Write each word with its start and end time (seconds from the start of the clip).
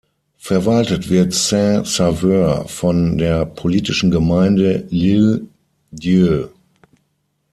Verwaltet 0.39 1.11
wird 1.11 1.31
Saint-Sauveur 1.31 2.67
von 2.67 3.19
der 3.19 3.45
politischen 3.45 4.09
Gemeinde 4.09 4.87
L’Île-d’Yeu. 4.89 6.47